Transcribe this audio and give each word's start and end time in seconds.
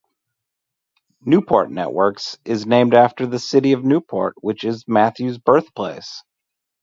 Newport 1.23 1.69
Networks 1.69 2.39
is 2.43 2.65
named 2.65 2.95
after 2.95 3.27
the 3.27 3.37
city 3.37 3.73
of 3.73 3.85
Newport 3.85 4.33
which 4.41 4.63
is 4.63 4.87
Matthews' 4.87 5.37
birthplace. 5.37 6.23